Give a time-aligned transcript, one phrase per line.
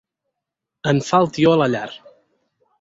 [0.93, 1.87] En fa el tió a la llar.